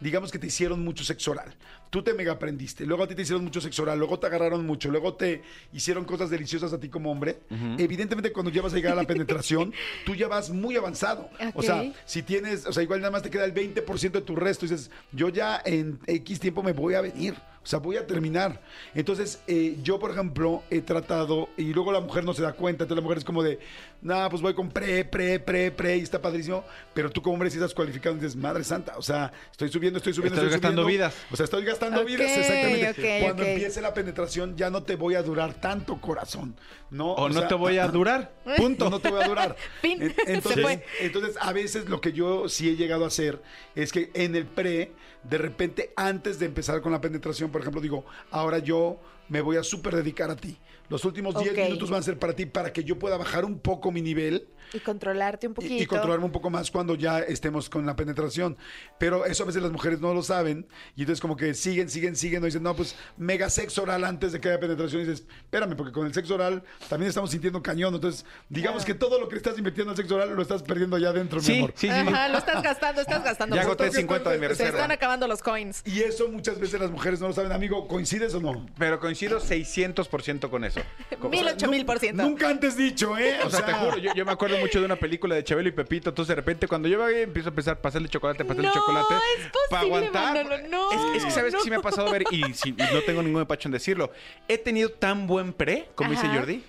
digamos 0.00 0.30
que 0.30 0.38
te 0.38 0.46
hicieron 0.46 0.84
mucho 0.84 1.04
sexo 1.04 1.32
oral. 1.32 1.54
Tú 1.90 2.02
te 2.02 2.12
mega 2.12 2.32
aprendiste, 2.32 2.84
luego 2.84 3.04
a 3.04 3.08
ti 3.08 3.14
te 3.14 3.22
hicieron 3.22 3.44
mucho 3.44 3.60
sexo 3.60 3.82
oral, 3.82 3.98
luego 3.98 4.18
te 4.18 4.26
agarraron 4.26 4.66
mucho, 4.66 4.90
luego 4.90 5.14
te 5.14 5.42
hicieron 5.72 6.04
cosas 6.04 6.30
deliciosas 6.30 6.72
a 6.72 6.80
ti 6.80 6.88
como 6.88 7.10
hombre. 7.10 7.40
Evidentemente, 7.78 8.32
cuando 8.32 8.50
ya 8.50 8.62
vas 8.62 8.72
a 8.72 8.76
llegar 8.76 8.92
a 8.92 8.96
la 8.96 9.04
penetración, 9.04 9.72
tú 10.04 10.14
ya 10.14 10.28
vas 10.28 10.50
muy 10.50 10.76
avanzado. 10.76 11.30
O 11.54 11.62
sea, 11.62 11.92
si 12.04 12.22
tienes, 12.22 12.66
o 12.66 12.72
sea, 12.72 12.82
igual 12.82 13.00
nada 13.00 13.10
más 13.10 13.22
te 13.22 13.30
queda 13.30 13.44
el 13.44 13.54
20% 13.54 14.10
de 14.10 14.20
tu 14.20 14.36
resto 14.36 14.66
y 14.66 14.68
dices, 14.68 14.90
yo 15.12 15.28
ya 15.30 15.60
en 15.64 15.98
X 16.06 16.40
tiempo 16.40 16.62
me 16.62 16.72
voy 16.72 16.94
a 16.94 17.00
venir. 17.00 17.34
O 17.68 17.70
sea, 17.70 17.80
voy 17.80 17.98
a 17.98 18.06
terminar. 18.06 18.62
Entonces, 18.94 19.42
eh, 19.46 19.76
yo, 19.82 19.98
por 19.98 20.10
ejemplo, 20.10 20.62
he 20.70 20.80
tratado, 20.80 21.50
y 21.58 21.74
luego 21.74 21.92
la 21.92 22.00
mujer 22.00 22.24
no 22.24 22.32
se 22.32 22.40
da 22.40 22.54
cuenta, 22.54 22.84
entonces 22.84 22.96
la 22.96 23.02
mujer 23.02 23.18
es 23.18 23.24
como 23.24 23.42
de, 23.42 23.58
nada, 24.00 24.30
pues 24.30 24.40
voy 24.40 24.54
con 24.54 24.70
pre, 24.70 25.04
pre, 25.04 25.38
pre, 25.38 25.70
pre, 25.70 25.98
y 25.98 26.00
está 26.00 26.18
padrísimo, 26.22 26.64
pero 26.94 27.10
tú 27.10 27.20
como 27.20 27.34
hombre 27.34 27.50
si 27.50 27.58
estás 27.58 27.74
cualificado 27.74 28.16
y 28.16 28.20
dices, 28.20 28.36
madre 28.36 28.64
santa, 28.64 28.96
o 28.96 29.02
sea, 29.02 29.30
estoy 29.50 29.68
subiendo, 29.68 29.98
estoy 29.98 30.14
subiendo, 30.14 30.36
Estoy 30.36 30.46
estoy 30.46 30.60
gastando 30.62 30.82
subiendo". 30.82 31.08
vidas. 31.10 31.26
O 31.30 31.36
sea, 31.36 31.44
estoy 31.44 31.64
gastando 31.66 32.04
vidas, 32.06 32.30
exactamente. 32.38 33.20
Cuando 33.22 33.42
empiece 33.42 33.82
la 33.82 33.92
penetración 33.92 34.56
ya 34.56 34.70
no 34.70 34.82
te 34.82 34.96
voy 34.96 35.16
a 35.16 35.22
durar 35.22 35.52
tanto 35.52 36.00
corazón, 36.00 36.56
¿no? 36.90 37.12
O, 37.12 37.28
no 37.28 37.40
sea, 37.40 37.48
te 37.48 37.54
voy 37.54 37.76
a 37.76 37.88
durar. 37.88 38.32
Punto. 38.56 38.88
No 38.88 38.98
te 38.98 39.10
voy 39.10 39.22
a 39.22 39.28
durar. 39.28 39.56
Fin. 39.82 40.14
Entonces, 40.26 40.62
fue. 40.62 40.82
entonces, 41.00 41.36
a 41.38 41.52
veces 41.52 41.86
lo 41.86 42.00
que 42.00 42.14
yo 42.14 42.48
sí 42.48 42.70
he 42.70 42.76
llegado 42.76 43.04
a 43.04 43.08
hacer 43.08 43.42
es 43.74 43.92
que 43.92 44.10
en 44.14 44.34
el 44.36 44.46
pre, 44.46 44.92
de 45.22 45.38
repente, 45.38 45.92
antes 45.96 46.38
de 46.38 46.46
empezar 46.46 46.80
con 46.80 46.92
la 46.92 47.00
penetración, 47.00 47.50
por 47.58 47.62
ejemplo, 47.64 47.80
digo, 47.80 48.04
ahora 48.30 48.58
yo 48.58 48.98
me 49.28 49.40
voy 49.40 49.56
a 49.56 49.62
súper 49.62 49.96
dedicar 49.96 50.30
a 50.30 50.36
ti. 50.36 50.56
Los 50.88 51.04
últimos 51.04 51.38
10 51.38 51.52
Ok. 51.52 51.58
minutos 51.58 51.90
van 51.90 52.00
a 52.00 52.02
ser 52.02 52.18
para 52.18 52.32
ti, 52.34 52.46
para 52.46 52.72
que 52.72 52.82
yo 52.82 52.98
pueda 52.98 53.18
bajar 53.18 53.44
un 53.44 53.58
poco 53.58 53.92
mi 53.92 54.00
nivel 54.00 54.48
Y 54.72 54.80
controlarte 54.80 55.46
un 55.46 55.52
y- 55.52 55.54
poquito. 55.54 55.82
y, 55.82 55.86
controlarme 55.86 56.24
un 56.24 56.32
poco 56.32 56.48
más 56.48 56.70
cuando 56.70 56.94
ya 56.94 57.18
estemos 57.20 57.68
con 57.68 57.84
la 57.84 57.94
penetración. 57.94 58.56
Pero 58.98 59.26
eso 59.26 59.42
a 59.42 59.46
veces 59.46 59.60
las 59.62 59.70
mujeres 59.70 60.00
no 60.00 60.14
lo 60.14 60.22
saben 60.22 60.66
y 60.96 61.02
entonces 61.02 61.20
como 61.20 61.36
que 61.36 61.52
siguen, 61.52 61.90
siguen, 61.90 62.16
siguen, 62.16 62.40
no 62.40 62.46
dicen, 62.46 62.62
no, 62.62 62.74
pues 62.74 62.96
mega 63.18 63.50
sexo 63.50 63.82
oral 63.82 64.02
antes 64.04 64.32
de 64.32 64.40
que 64.40 64.48
haya 64.48 64.58
penetración 64.60 65.02
y 65.02 65.04
dices, 65.06 65.26
espérame, 65.40 65.76
porque 65.76 65.92
con 65.92 66.06
el 66.06 66.14
sexo 66.14 66.36
oral 66.36 66.62
también 66.88 67.10
estamos 67.10 67.30
sintiendo 67.30 67.62
cañón. 67.62 67.94
Entonces, 67.94 68.24
digamos 68.48 68.86
que 68.86 68.94
todo 68.94 69.20
lo 69.20 69.28
que 69.28 69.36
estás 69.36 69.58
invirtiendo 69.58 69.90
al 69.90 69.96
sexo 69.96 70.14
oral 70.16 70.30
lo 70.34 70.40
estás 70.40 70.62
perdiendo 70.62 70.96
allá 70.96 71.10
adentro, 71.10 71.38
mi 71.40 71.44
Sí, 71.44 71.58
amor. 71.58 71.72
sí, 71.76 71.86
sí. 71.88 71.92
Ajá, 71.92 72.28
lo 72.30 72.38
estás 72.38 72.62
gastando, 72.62 73.02
estás 73.02 73.22
gastando. 73.22 73.56
Ya 73.56 73.62
agoté 73.62 73.84
Entonces, 73.84 74.00
50 74.00 74.30
de 74.30 74.38
mi 74.38 74.42
se 74.46 74.54
Se 74.54 74.62
reserva. 74.64 74.78
están 74.78 74.90
acabando 74.92 75.28
los 75.28 75.42
coins. 75.42 75.82
Y 75.84 76.00
eso 76.00 76.28
muchas 76.28 76.58
veces 76.58 76.80
las 76.80 76.90
mujeres 76.90 77.20
no 77.20 77.28
lo 77.28 77.34
saben. 77.34 77.52
Amigo, 77.52 77.86
¿coincides 77.88 78.32
o 78.34 78.40
no? 78.40 78.64
Pero 78.78 78.98
coincido 79.00 79.17
600% 79.26 80.48
con 80.48 80.64
eso. 80.64 80.80
Mil 81.30 81.46
ocho 81.46 81.68
mil 81.68 81.84
por 81.84 81.98
ciento. 81.98 82.22
Nunca 82.22 82.48
antes 82.48 82.76
dicho, 82.76 83.16
¿eh? 83.18 83.38
O 83.44 83.50
sea, 83.50 83.64
te 83.64 83.72
juro, 83.72 83.98
yo, 83.98 84.14
yo 84.14 84.24
me 84.24 84.32
acuerdo 84.32 84.58
mucho 84.58 84.78
de 84.78 84.86
una 84.86 84.96
película 84.96 85.34
de 85.34 85.44
Chabelo 85.44 85.68
y 85.68 85.72
Pepito. 85.72 86.10
Entonces, 86.10 86.28
de 86.28 86.34
repente, 86.36 86.68
cuando 86.68 86.88
yo 86.88 86.98
voy, 86.98 87.14
empiezo 87.16 87.50
a 87.50 87.70
a 87.70 87.74
pasarle 87.74 88.08
chocolate, 88.08 88.44
pasarle 88.44 88.68
No, 88.68 88.74
chocolate. 88.74 89.14
es 89.14 89.20
posible, 89.20 89.50
Para 89.70 89.82
aguantar. 89.82 90.34
Manolo, 90.34 90.68
no, 90.68 90.92
es, 90.92 91.16
es 91.16 91.24
que, 91.24 91.30
¿sabes 91.30 91.52
no. 91.52 91.58
que 91.58 91.64
sí 91.64 91.70
me 91.70 91.76
ha 91.76 91.82
pasado 91.82 92.08
a 92.08 92.12
ver? 92.12 92.24
Y, 92.30 92.40
no 92.40 93.02
tengo 93.04 93.22
ningún 93.22 93.42
empacho 93.42 93.68
en 93.68 93.72
decirlo. 93.72 94.12
He 94.46 94.58
tenido 94.58 94.90
tan 94.90 95.26
buen 95.26 95.52
pre, 95.52 95.88
como 95.94 96.10
dice. 96.10 96.28
Jordi, 96.28 96.62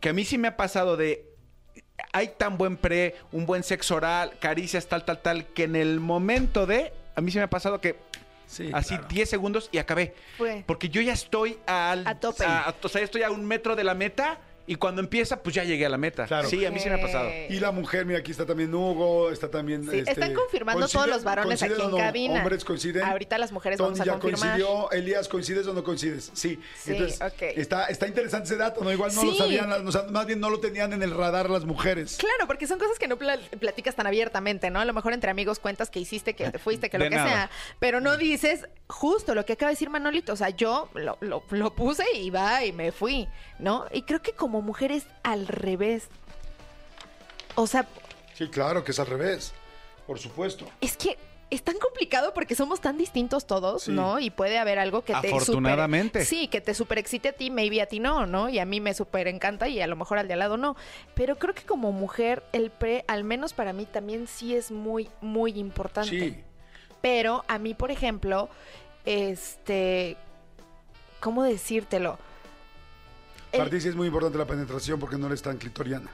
que 0.00 0.08
a 0.08 0.12
mí 0.12 0.24
sí 0.24 0.38
me 0.38 0.48
ha 0.48 0.56
pasado 0.56 0.96
de. 0.96 1.26
Hay 2.12 2.28
tan 2.38 2.56
buen 2.56 2.76
pre, 2.76 3.16
un 3.30 3.44
buen 3.44 3.62
sexo 3.62 3.96
oral, 3.96 4.32
caricias, 4.40 4.86
tal, 4.86 5.04
tal, 5.04 5.20
tal, 5.20 5.46
que 5.46 5.64
en 5.64 5.76
el 5.76 6.00
momento 6.00 6.66
de. 6.66 6.92
A 7.14 7.20
mí 7.20 7.30
sí 7.30 7.38
me 7.38 7.44
ha 7.44 7.50
pasado 7.50 7.80
que 7.80 7.96
Sí, 8.50 8.68
así 8.74 8.94
claro. 8.96 9.06
10 9.08 9.30
segundos 9.30 9.68
y 9.70 9.78
acabé. 9.78 10.14
Fue. 10.36 10.64
Porque 10.66 10.88
yo 10.88 11.00
ya 11.00 11.12
estoy 11.12 11.58
al, 11.66 12.04
A 12.04 12.18
tope. 12.18 12.44
o 12.44 12.88
sea, 12.88 13.00
ya 13.00 13.04
estoy 13.04 13.22
a 13.22 13.30
un 13.30 13.44
metro 13.44 13.76
de 13.76 13.84
la 13.84 13.94
meta 13.94 14.40
y 14.72 14.76
cuando 14.76 15.00
empieza, 15.00 15.42
pues 15.42 15.54
ya 15.54 15.64
llegué 15.64 15.84
a 15.84 15.88
la 15.88 15.98
meta. 15.98 16.26
Claro. 16.26 16.48
Sí, 16.48 16.64
a 16.64 16.70
mí 16.70 16.78
sí 16.78 16.88
me 16.88 16.94
ha 16.94 17.00
pasado. 17.00 17.28
Y 17.48 17.58
la 17.58 17.72
mujer, 17.72 18.06
mira, 18.06 18.20
aquí 18.20 18.30
está 18.30 18.46
también 18.46 18.72
Hugo, 18.72 19.30
está 19.32 19.50
también... 19.50 19.82
Sí, 19.90 19.98
este, 19.98 20.12
están 20.12 20.32
confirmando 20.32 20.86
todos 20.86 21.06
¿coinciden- 21.06 21.10
los 21.10 21.24
varones 21.24 21.62
aquí 21.62 21.72
en 21.72 21.90
no? 21.90 21.96
cabina. 21.96 22.34
Hombres 22.40 22.64
coinciden. 22.64 23.02
Ahorita 23.02 23.36
las 23.38 23.50
mujeres 23.50 23.78
Tony 23.78 23.88
vamos 23.88 24.00
a 24.00 24.04
ya 24.04 24.12
confirmar. 24.12 24.50
coincidió. 24.60 24.90
Elías, 24.92 25.28
¿coincides 25.28 25.66
o 25.66 25.72
no 25.72 25.82
coincides? 25.82 26.30
Sí. 26.34 26.60
Sí, 26.78 26.92
Entonces, 26.92 27.20
está, 27.56 27.86
está 27.86 28.06
interesante 28.06 28.46
ese 28.46 28.56
dato, 28.56 28.84
¿no? 28.84 28.92
Igual 28.92 29.12
no 29.14 29.24
lo 29.24 29.34
sabían, 29.34 29.68
las- 29.68 29.80
o 29.80 29.90
sea, 29.90 30.02
más 30.04 30.26
bien 30.26 30.38
no 30.38 30.50
lo 30.50 30.60
tenían 30.60 30.92
en 30.92 31.02
el 31.02 31.10
radar 31.10 31.50
las 31.50 31.64
mujeres. 31.64 32.16
Claro, 32.18 32.46
porque 32.46 32.66
son 32.68 32.78
cosas 32.78 32.98
que 32.98 33.08
no 33.08 33.16
pla- 33.16 33.38
platicas 33.58 33.96
tan 33.96 34.06
abiertamente, 34.06 34.70
¿no? 34.70 34.78
A 34.80 34.84
lo 34.84 34.92
mejor 34.92 35.12
entre 35.14 35.30
amigos 35.30 35.58
cuentas 35.58 35.90
que 35.90 35.98
hiciste, 35.98 36.34
que 36.34 36.48
te 36.50 36.58
fuiste, 36.60 36.90
que 36.90 36.98
lo 36.98 37.04
De 37.04 37.10
que 37.10 37.16
nada. 37.16 37.28
sea. 37.28 37.50
Pero 37.80 38.00
no 38.00 38.16
dices 38.16 38.66
justo 38.86 39.34
lo 39.34 39.44
que 39.44 39.54
acaba 39.54 39.70
de 39.70 39.74
decir 39.74 39.90
Manolito. 39.90 40.32
O 40.32 40.36
sea, 40.36 40.50
yo 40.50 40.88
lo, 40.94 41.18
lo- 41.20 41.42
lo 41.50 41.74
puse 41.74 42.04
y 42.14 42.30
va 42.30 42.64
y 42.64 42.72
me 42.72 42.92
fui, 42.92 43.26
¿no? 43.58 43.86
Y 43.92 44.02
creo 44.02 44.22
que 44.22 44.32
como 44.32 44.59
mujer 44.62 44.92
es 44.92 45.06
al 45.22 45.46
revés. 45.46 46.08
O 47.54 47.66
sea, 47.66 47.86
Sí, 48.34 48.48
claro, 48.48 48.84
que 48.84 48.92
es 48.92 48.98
al 48.98 49.06
revés. 49.06 49.52
Por 50.06 50.18
supuesto. 50.18 50.66
es 50.80 50.96
que 50.96 51.18
es 51.50 51.62
tan 51.62 51.78
complicado 51.78 52.32
porque 52.32 52.54
somos 52.54 52.80
tan 52.80 52.96
distintos 52.96 53.44
todos, 53.46 53.82
Sí. 53.84 53.92
¿no? 53.92 54.18
Y 54.20 54.30
puede 54.30 54.56
haber 54.58 54.78
algo 54.78 55.02
que 55.02 55.12
te 55.14 55.18
super- 55.28 55.34
Afortunadamente. 55.34 56.24
sí, 56.24 56.46
que 56.48 56.60
te 56.60 56.74
super 56.74 56.98
excite 56.98 57.28
a 57.30 57.32
ti, 57.32 57.50
maybe 57.50 57.82
a 57.82 57.86
ti 57.86 57.98
no, 58.00 58.24
¿no? 58.26 58.48
Y 58.48 58.58
a 58.60 58.64
mí 58.64 58.80
me 58.80 58.94
super 58.94 59.26
encanta 59.28 59.68
y 59.68 59.80
a 59.80 59.86
lo 59.88 59.96
mejor 59.96 60.18
al 60.18 60.26
de 60.28 60.34
al 60.34 60.38
lado 60.38 60.56
no. 60.56 60.76
Pero 61.14 61.38
creo 61.40 61.54
que 61.54 61.64
como 61.64 61.90
mujer 61.92 62.44
el 62.52 62.70
pre, 62.70 63.04
al 63.08 63.24
menos 63.24 63.52
para 63.52 63.72
mí 63.72 63.84
también 63.84 64.26
sí 64.28 64.54
es 64.54 64.70
muy 64.70 65.08
muy 65.20 65.58
importante. 65.58 66.10
Sí. 66.10 66.44
Pero 67.02 67.44
a 67.48 67.58
mí, 67.58 67.74
por 67.74 67.90
ejemplo, 67.90 68.48
este 69.04 70.16
¿cómo 71.20 71.42
decírtelo? 71.42 72.18
Para 73.52 73.70
ti 73.70 73.80
sí 73.80 73.88
es 73.88 73.96
muy 73.96 74.06
importante 74.06 74.38
la 74.38 74.46
penetración 74.46 74.98
porque 75.00 75.16
no 75.16 75.26
eres 75.26 75.42
tan 75.42 75.56
clitoriana. 75.58 76.08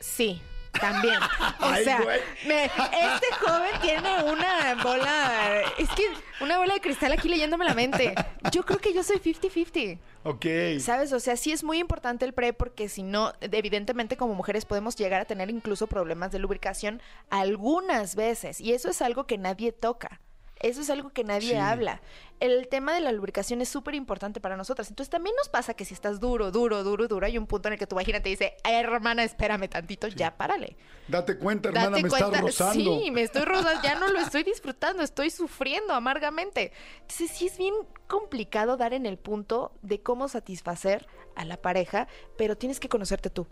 Sí, 0.00 0.40
también. 0.80 1.18
O 1.60 1.64
Ay, 1.68 1.84
sea, 1.84 1.98
me- 2.46 2.64
este 2.66 3.26
joven 3.40 3.70
tiene 3.80 4.22
una 4.24 4.74
bola, 4.82 5.62
es 5.78 5.88
que 5.90 6.04
una 6.40 6.58
bola 6.58 6.74
de 6.74 6.80
cristal 6.80 7.10
aquí 7.12 7.28
leyéndome 7.28 7.64
la 7.64 7.74
mente. 7.74 8.14
Yo 8.52 8.62
creo 8.64 8.78
que 8.78 8.92
yo 8.92 9.02
soy 9.02 9.16
50-50. 9.18 9.98
Ok. 10.24 10.46
¿Sabes? 10.80 11.12
O 11.12 11.18
sea, 11.20 11.36
sí 11.36 11.50
es 11.50 11.64
muy 11.64 11.78
importante 11.78 12.24
el 12.24 12.34
pre 12.34 12.52
porque 12.52 12.88
si 12.88 13.02
no, 13.02 13.32
evidentemente 13.40 14.16
como 14.16 14.34
mujeres 14.34 14.64
podemos 14.64 14.96
llegar 14.96 15.20
a 15.22 15.24
tener 15.24 15.50
incluso 15.50 15.86
problemas 15.86 16.30
de 16.30 16.38
lubricación 16.38 17.00
algunas 17.30 18.14
veces 18.14 18.60
y 18.60 18.72
eso 18.74 18.90
es 18.90 19.00
algo 19.02 19.26
que 19.26 19.38
nadie 19.38 19.72
toca. 19.72 20.20
Eso 20.60 20.80
es 20.80 20.88
algo 20.90 21.10
que 21.10 21.22
nadie 21.22 21.50
Sí. 21.50 21.56
habla. 21.56 22.00
El 22.40 22.68
tema 22.68 22.94
de 22.94 23.00
la 23.00 23.12
lubricación 23.12 23.60
es 23.60 23.68
súper 23.68 23.94
importante 23.94 24.40
para 24.40 24.56
nosotras. 24.56 24.88
Entonces 24.88 25.10
también 25.10 25.34
nos 25.36 25.48
pasa 25.48 25.74
que 25.74 25.84
si 25.84 25.94
estás 25.94 26.18
duro, 26.20 26.50
duro, 26.50 26.82
duro, 26.82 27.08
duro, 27.08 27.26
hay 27.26 27.36
un 27.38 27.46
punto 27.46 27.68
en 27.68 27.74
el 27.74 27.78
que 27.78 27.86
tu 27.86 27.94
vagina 27.96 28.20
te 28.20 28.28
dice, 28.30 28.56
"Ay, 28.64 28.74
hermana, 28.74 29.22
espérame 29.24 29.68
tantito, 29.68 30.06
ya 30.08 30.36
párale. 30.36 30.76
Date 31.08 31.38
cuenta, 31.38 31.68
hermana, 31.68 31.90
Date 31.90 32.02
me 32.02 32.08
cuenta, 32.08 32.26
estás 32.28 32.42
rozando. 32.42 32.74
sí, 33.00 33.10
me 33.10 33.22
estoy 33.22 33.42
rozando, 33.44 33.80
ya 33.82 33.98
no 33.98 34.08
lo 34.08 34.18
estoy 34.20 34.42
disfrutando, 34.42 35.02
estoy 35.02 35.30
sufriendo 35.30 35.94
amargamente. 35.94 36.72
Entonces 37.02 37.30
sí 37.30 37.46
es 37.46 37.58
bien 37.58 37.74
complicado 38.06 38.76
dar 38.76 38.92
en 38.94 39.06
el 39.06 39.18
punto 39.18 39.72
de 39.82 40.02
cómo 40.02 40.28
satisfacer 40.28 41.06
a 41.36 41.44
la 41.44 41.56
pareja, 41.58 42.08
pero 42.38 42.56
tienes 42.56 42.80
que 42.80 42.88
conocerte 42.88 43.28
tú, 43.30 43.46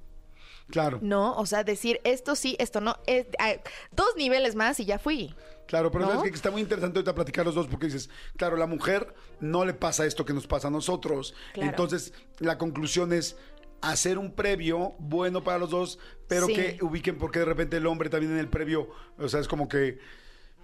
Claro, 0.70 0.98
¿no? 1.02 1.34
O 1.36 1.46
sea, 1.46 1.62
decir 1.62 2.00
esto 2.04 2.34
sí, 2.34 2.56
esto 2.58 2.80
no, 2.80 2.96
es, 3.06 3.26
ah, 3.38 3.52
dos 3.92 4.08
niveles 4.16 4.54
más 4.54 4.80
y 4.80 4.86
ya 4.86 4.98
fui. 4.98 5.34
claro, 5.66 5.90
pero 5.90 6.06
¿No? 6.06 6.12
sabes 6.12 6.30
que 6.30 6.36
está 6.36 6.50
muy 6.50 6.62
interesante 6.62 6.98
ahorita 6.98 7.14
platicar 7.14 7.44
los 7.44 7.54
dos 7.54 7.66
porque 7.68 7.86
dices, 7.86 8.08
claro, 8.36 8.56
la 8.56 8.66
mujer 8.66 9.14
no 9.40 9.64
le 9.64 9.74
pasa 9.74 10.06
esto 10.06 10.24
que 10.24 10.32
nos 10.32 10.46
pasa 10.46 10.68
a 10.68 10.70
nosotros. 10.70 11.34
Claro. 11.52 11.70
Entonces, 11.70 12.12
la 12.38 12.56
conclusión 12.58 13.12
es 13.12 13.36
hacer 13.82 14.16
un 14.18 14.32
previo 14.32 14.94
bueno 14.98 15.44
para 15.44 15.58
los 15.58 15.70
dos, 15.70 15.98
pero 16.28 16.46
Sí. 16.46 16.54
que 16.54 16.78
ubiquen 16.80 17.18
porque 17.18 17.40
de 17.40 17.44
repente 17.44 17.76
el 17.76 17.86
hombre 17.86 18.08
también 18.08 18.32
en 18.32 18.38
el 18.38 18.48
previo, 18.48 18.88
o 19.18 19.28
sea, 19.28 19.40
es 19.40 19.48
como 19.48 19.68
que 19.68 19.98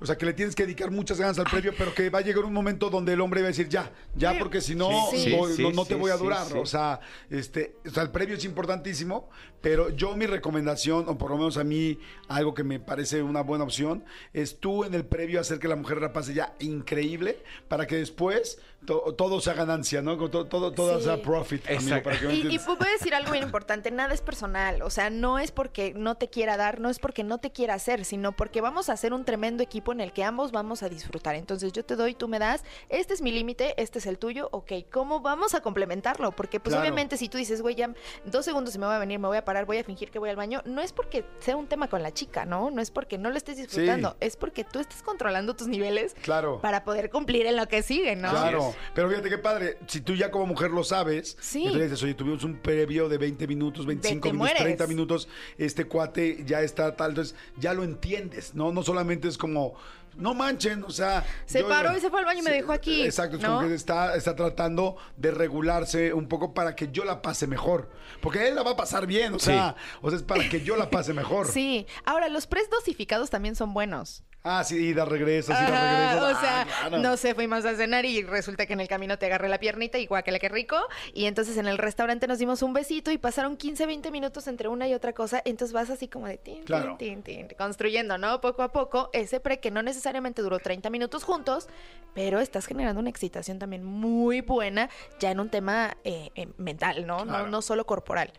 o 0.01 0.07
sea, 0.07 0.17
que 0.17 0.27
le 0.27 0.33
tienes 0.33 0.55
que 0.55 0.63
dedicar 0.65 0.91
muchas 0.91 1.19
ganas 1.21 1.39
al 1.39 1.45
previo, 1.45 1.73
pero 1.77 1.95
que 1.95 2.09
va 2.11 2.21
a 2.21 2.23
llegar 2.23 2.45
un 2.45 2.53
momento 2.53 2.91
donde 2.91 3.13
el 3.13 3.21
hombre 3.21 3.41
va 3.43 3.47
a 3.47 3.49
decir, 3.49 3.69
ya, 3.69 3.91
ya, 4.17 4.39
porque 4.39 4.61
si 4.61 4.75
no, 4.75 4.89
Sí. 5.11 5.35
voy- 5.37 5.53
Sí, 5.55 5.63
no, 5.63 5.71
no 5.73 5.83
sí, 5.85 5.89
te 5.91 5.95
voy 5.95 6.11
a 6.11 6.17
durar. 6.17 6.47
O 6.57 6.67
sea, 6.67 7.01
este, 7.29 7.77
o 7.87 7.91
sea, 7.91 8.03
el 8.03 8.11
previo 8.11 8.37
es 8.37 8.45
importantísimo, 8.45 9.29
pero 9.61 9.91
yo 9.91 10.17
mi 10.17 10.27
recomendación, 10.27 11.05
o 11.09 11.19
por 11.19 11.31
lo 11.31 11.37
menos 11.37 11.57
a 11.59 11.65
mí, 11.65 11.99
algo 12.29 12.55
que 12.55 12.65
me 12.65 12.81
parece 12.81 13.23
una 13.23 13.43
buena 13.43 13.65
opción, 13.65 14.05
es 14.33 14.59
tú 14.59 14.85
en 14.85 14.95
el 14.95 15.05
previo 15.05 15.41
hacer 15.41 15.59
que 15.59 15.69
la 15.69 15.77
mujer 15.77 16.01
la 16.01 16.13
pase 16.13 16.33
ya 16.35 16.55
increíble, 16.61 17.43
para 17.69 17.87
que 17.87 17.97
después 17.97 18.59
to- 18.87 19.15
todo 19.17 19.41
sea 19.41 19.53
ganancia, 19.55 20.01
¿no? 20.01 20.17
Todo, 20.31 20.47
todo, 20.47 21.01
sea 21.01 21.21
profit, 21.21 21.63
amigo, 21.71 22.03
para 22.03 22.19
que 22.19 22.27
me 22.27 22.35
Y, 22.35 22.47
y 22.55 22.59
a 22.59 22.93
decir 22.93 23.15
algo 23.15 23.33
bien 23.33 23.45
importante, 23.45 23.91
nada 23.91 24.15
es 24.15 24.23
personal, 24.23 24.81
o 24.83 24.89
sea, 24.91 25.11
no 25.11 25.39
es 25.39 25.51
porque 25.53 25.93
no 25.95 26.15
te 26.17 26.31
quiera 26.31 26.57
dar, 26.57 26.81
no 26.81 26.89
es 26.89 26.99
porque 26.99 27.23
no 27.23 27.39
te 27.39 27.53
quiera 27.53 27.75
hacer, 27.75 28.05
sino 28.07 28.33
porque 28.33 28.61
vamos 28.63 28.89
a 28.89 28.95
hacer 28.95 29.13
un 29.13 29.25
tremendo 29.27 29.63
equipo 29.63 29.90
en 29.93 30.01
el 30.01 30.13
que 30.13 30.25
ambos 30.25 30.53
vamos 30.53 30.83
a 30.83 30.89
disfrutar. 30.89 31.35
Entonces 31.35 31.73
yo 31.73 31.85
te 31.85 31.97
doy, 31.97 32.15
tú 32.15 32.29
me 32.29 32.39
das, 32.39 32.63
este 32.89 33.15
es 33.15 33.23
mi 33.23 33.33
límite, 33.33 33.75
este 33.81 33.99
es 33.99 34.07
el 34.07 34.19
tuyo, 34.19 34.49
ok, 34.53 34.73
¿cómo 34.91 35.21
vamos 35.21 35.55
a 35.55 35.61
complementarlo? 35.61 36.33
Porque 36.33 36.61
pues 36.61 36.73
Claro. 36.75 36.83
obviamente 36.83 37.17
si 37.17 37.29
tú 37.29 37.39
dices, 37.39 37.63
güey, 37.63 37.75
ya 37.75 37.93
dos 38.25 38.45
segundos 38.45 38.75
y 38.75 38.79
me 38.79 38.87
voy 38.87 38.95
a 38.95 38.99
venir, 38.99 39.19
me 39.19 39.29
voy 39.29 39.37
a 39.37 39.45
parar, 39.45 39.67
voy 39.67 39.79
a 39.79 39.85
fingir 39.85 40.11
que 40.11 40.19
voy 40.19 40.31
al 40.31 40.37
baño, 40.37 40.63
no 40.65 40.81
es 40.81 40.93
porque 40.93 41.25
sea 41.41 41.57
un 41.57 41.67
tema 41.67 41.89
con 41.89 42.03
la 42.03 42.13
chica, 42.13 42.45
¿no? 42.45 42.71
No 42.71 42.81
es 42.83 42.91
porque 42.91 43.19
no 43.19 43.31
lo 43.31 43.37
estés 43.37 43.57
disfrutando, 43.57 44.17
es 44.21 44.37
porque 44.37 44.65
tú 44.65 44.79
estés 44.79 45.03
controlando 45.03 45.55
tus 45.55 45.67
niveles 45.69 46.15
Claro. 46.23 46.61
para 46.61 46.85
poder 46.85 47.11
cumplir 47.11 47.47
en 47.47 47.57
lo 47.57 47.67
que 47.69 47.83
sigue, 47.83 48.17
¿no? 48.17 48.31
Claro, 48.31 48.75
pero 48.95 49.09
fíjate 49.09 49.29
qué 49.29 49.39
padre, 49.39 49.79
si 49.87 50.01
tú 50.01 50.15
ya 50.15 50.31
como 50.31 50.47
mujer 50.47 50.71
lo 50.71 50.85
sabes, 50.85 51.37
Sí. 51.41 51.65
entonces 51.65 51.91
dices, 51.91 52.03
oye, 52.05 52.15
tuvimos 52.15 52.45
un 52.45 52.57
previo 52.59 53.09
de 53.09 53.19
20 53.19 53.47
minutos, 53.47 53.87
25 53.87 54.21
te 54.29 54.33
minutos, 54.33 54.39
mueres. 54.39 54.63
30 54.63 54.87
minutos, 54.87 55.29
este 55.59 55.85
cuate 55.87 56.45
ya 56.45 56.61
está 56.63 56.97
tal, 56.97 57.11
entonces 57.11 57.35
ya 57.57 57.75
lo 57.75 57.83
entiendes, 57.85 58.55
¿no? 58.55 58.73
No 58.73 58.83
solamente 58.83 59.29
es 59.29 59.39
como, 59.39 59.75
no 60.17 60.35
manchen, 60.35 60.85
o 60.85 60.91
sea... 60.91 61.25
Se 61.47 61.65
paró 61.65 61.97
y 61.97 62.01
se 62.01 62.11
fue 62.11 62.21
al 62.21 62.27
baño 62.27 62.41
y 62.41 62.43
me 62.43 62.51
dejó 62.51 62.73
aquí, 62.73 63.03
Exacto, 63.03 63.37
es 63.37 63.43
¿no? 63.43 63.57
como 63.57 63.69
que 63.69 63.75
está, 63.75 64.15
está 64.17 64.35
tratando 64.35 64.97
de 65.17 65.31
regularse 65.31 66.13
un 66.13 66.29
poco 66.29 66.53
para 66.55 66.75
que 66.75 66.91
yo 66.91 67.05
la 67.05 67.23
pase 67.23 67.47
mejor, 67.47 67.91
porque 68.21 68.49
él 68.49 68.55
la 68.55 68.63
va 68.63 68.73
a 68.73 68.77
pasar 68.77 69.07
bien, 69.07 69.35
o 69.35 69.39
sea, 69.39 69.77
o 70.03 70.11
sea, 70.11 70.19
es 70.19 70.23
para 70.23 70.49
que 70.49 70.63
yo 70.63 70.77
la 70.77 70.91
pase 70.91 71.13
mejor. 71.13 71.49
Sí, 71.49 71.87
ahora 72.05 72.29
los 72.29 72.47
pres 72.47 72.69
dosificados 72.71 73.31
también 73.31 73.55
son 73.57 73.73
buenos. 73.73 74.25
Ah, 74.43 74.65
sí, 74.65 74.77
ida, 74.77 75.05
regresas, 75.05 75.61
ida, 75.61 75.69
Ajá, 75.69 75.83
regresas. 75.87 76.37
o 76.37 76.41
sea, 76.41 76.61
Ah, 76.63 76.67
claro. 76.89 76.99
no 77.03 77.17
sé, 77.19 77.35
fuimos 77.35 77.63
a 77.67 77.75
cenar 77.77 78.07
y 78.07 78.23
resulta 78.23 78.65
que 78.65 78.73
en 78.73 78.81
el 78.81 78.89
camino 78.89 79.19
te 79.19 79.27
agarré 79.27 79.51
la 79.51 79.59
piernita 79.61 79.99
y 79.99 80.07
guácala, 80.07 80.39
qué 80.39 80.49
rico. 80.49 80.79
Y 81.13 81.27
entonces 81.27 81.59
en 81.59 81.67
el 81.69 81.77
restaurante 81.77 82.27
nos 82.27 82.39
dimos 82.39 82.63
un 82.63 82.73
besito 82.73 83.11
y 83.11 83.19
pasaron 83.19 83.59
15, 83.59 83.85
20 83.85 84.11
minutos 84.11 84.47
entre 84.47 84.69
una 84.69 84.89
y 84.89 84.95
otra 84.95 85.13
cosa. 85.13 85.43
Entonces 85.45 85.75
vas 85.75 85.91
así 85.91 86.09
como 86.09 86.27
de 86.27 86.39
tin, 86.39 86.63
Claro. 86.65 86.97
tin, 86.99 87.23
tin, 87.23 87.49
tin, 87.49 87.57
construyendo, 87.59 88.17
¿no? 88.17 88.41
Poco 88.41 88.63
a 88.63 88.73
poco 88.73 89.11
ese 89.13 89.41
pre 89.41 89.61
que 89.61 89.71
no 89.71 89.83
necesariamente 89.83 90.41
duró 90.41 90.59
30 90.59 90.89
minutos 90.89 91.23
juntos, 91.23 91.69
pero 92.15 92.41
estás 92.41 92.65
generando 92.65 92.99
una 93.01 93.11
excitación 93.11 93.59
también 93.59 93.85
muy 93.85 94.41
buena 94.41 94.89
ya 95.19 95.31
en 95.33 95.41
un 95.41 95.51
tema 95.51 95.99
eh, 96.05 96.31
eh, 96.35 96.49
mental, 96.57 97.07
¿no? 97.07 97.25
Claro. 97.25 97.45
No, 97.45 97.51
no 97.51 97.61
solo 97.63 97.85
corporal. 97.85 98.33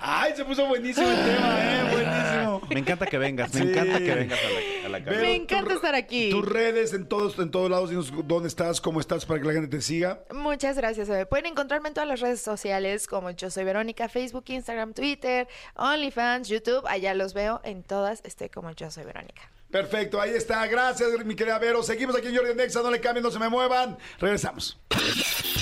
Ay, 0.00 0.32
se 0.36 0.44
puso 0.44 0.64
buenísimo 0.66 1.08
el 1.08 1.16
tema, 1.16 1.58
¿eh? 1.60 1.82
Buenísimo. 1.92 2.60
Me 2.70 2.80
encanta 2.80 3.06
que 3.06 3.18
vengas, 3.18 3.52
me 3.54 3.62
Sí. 3.62 3.68
encanta 3.68 3.98
que 3.98 4.14
vengas 4.14 4.38
a 4.38 4.48
la, 4.48 4.86
a 4.86 4.88
la 4.90 4.98
cabina. 5.04 5.10
Vero, 5.10 5.22
Me 5.22 5.34
encanta 5.34 5.70
tu- 5.70 5.76
estar 5.76 5.94
aquí. 5.94 6.30
Tus 6.30 6.44
redes 6.48 6.92
en 6.92 7.08
todos, 7.08 7.38
en 7.38 7.50
todos 7.50 7.68
lados, 7.70 7.90
dinos 7.90 8.12
dónde 8.24 8.48
estás, 8.48 8.80
cómo 8.80 9.00
estás 9.00 9.26
para 9.26 9.40
que 9.40 9.46
la 9.46 9.52
gente 9.54 9.68
te 9.68 9.80
siga. 9.82 10.20
Muchas 10.32 10.76
gracias. 10.76 11.08
Pueden 11.28 11.46
encontrarme 11.46 11.88
en 11.88 11.94
todas 11.94 12.08
las 12.08 12.20
redes 12.20 12.40
sociales 12.40 13.06
como 13.08 13.30
yo 13.32 13.50
soy 13.50 13.64
Verónica, 13.64 14.08
Facebook, 14.08 14.44
Instagram, 14.48 14.94
Twitter, 14.94 15.48
OnlyFans, 15.74 16.48
YouTube. 16.48 16.84
Allá 16.86 17.14
los 17.14 17.34
veo 17.34 17.60
en 17.64 17.82
todas. 17.82 18.20
Estoy 18.24 18.50
como 18.50 18.70
yo 18.72 18.90
soy 18.90 19.04
Verónica. 19.04 19.42
Perfecto, 19.70 20.20
ahí 20.20 20.30
está. 20.30 20.66
Gracias, 20.68 21.10
mi 21.26 21.34
querida 21.34 21.58
Vero. 21.58 21.82
Seguimos 21.82 22.16
aquí 22.16 22.28
en 22.28 22.36
Jordi 22.36 22.52
en 22.52 22.56
Nexa. 22.56 22.80
No 22.82 22.90
le 22.90 23.00
cambien, 23.00 23.22
no 23.24 23.30
se 23.30 23.38
me 23.38 23.48
muevan. 23.48 23.98
Regresamos. 24.18 24.78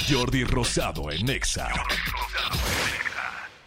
Jordi 0.09 0.45
Rosado 0.45 1.11
en 1.11 1.25
Nexa. 1.27 1.69